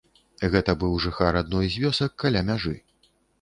Гэта 0.53 0.73
быў 0.83 0.95
жыхар 1.05 1.37
адной 1.41 1.69
з 1.75 1.83
вёсак 1.85 2.17
каля 2.25 2.41
мяжы. 2.49 2.75